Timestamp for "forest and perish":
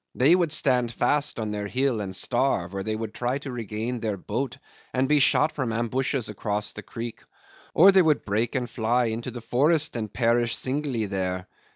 9.41-10.55